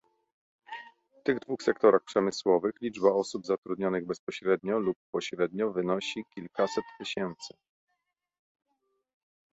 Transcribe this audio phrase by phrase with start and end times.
[1.19, 7.53] W tych dwóch sektorach przemysłowych liczba osób zatrudnionych bezpośrednio lub pośrednio wynosi kilkaset tysięcy